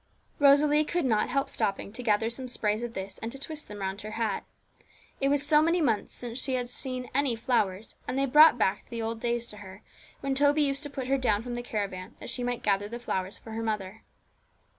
[0.39, 3.77] Rosalie could not help stopping to gather some sprays of this, and to twist them
[3.81, 4.45] round her hat.
[5.19, 8.57] It was so many months since she had seen any flowers; and they brought
[8.89, 9.83] the old days back to her,
[10.21, 12.97] when Toby used to put her down from the caravan, that she might gather the
[12.97, 14.01] flowers for her mother.